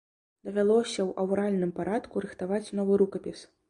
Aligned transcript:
Давялося 0.47 0.95
ў 1.09 1.27
аўральным 1.27 1.77
парадку 1.79 2.15
рыхтаваць 2.29 2.67
новы 2.83 2.93
рукапіс. 3.05 3.51